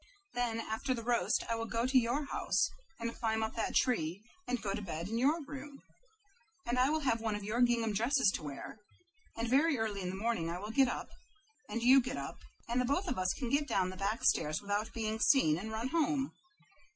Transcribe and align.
Then 0.33 0.59
after 0.59 0.95
the 0.95 1.03
roast 1.03 1.43
I 1.47 1.53
will 1.53 1.67
go 1.67 1.85
to 1.85 1.99
your 1.99 2.25
house, 2.25 2.71
and 2.99 3.13
climb 3.13 3.43
up 3.43 3.53
that 3.55 3.75
tree, 3.75 4.23
and 4.47 4.59
go 4.59 4.73
to 4.73 4.81
bed 4.81 5.07
in 5.07 5.19
your 5.19 5.43
room. 5.45 5.83
And 6.65 6.79
I 6.79 6.89
will 6.89 7.01
have 7.01 7.21
one 7.21 7.35
of 7.35 7.43
your 7.43 7.61
gingham 7.61 7.93
dresses 7.93 8.31
to 8.33 8.41
wear, 8.41 8.79
and 9.37 9.47
very 9.47 9.77
early 9.77 10.01
in 10.01 10.09
the 10.09 10.15
morning 10.15 10.49
I 10.49 10.57
will 10.57 10.71
get 10.71 10.87
up, 10.87 11.09
and 11.69 11.83
you 11.83 12.01
get 12.01 12.17
up, 12.17 12.39
and 12.67 12.81
we 12.81 12.87
both 12.87 13.07
of 13.07 13.19
us 13.19 13.31
can 13.37 13.51
get 13.51 13.67
down 13.67 13.91
the 13.91 13.95
back 13.95 14.23
stairs 14.23 14.59
without 14.59 14.91
being 14.91 15.19
seen, 15.19 15.59
and 15.59 15.71
run 15.71 15.89
home." 15.89 16.31